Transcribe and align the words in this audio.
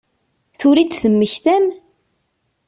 Tura 0.59 0.81
i 0.83 0.85
d-temmektam? 0.85 1.65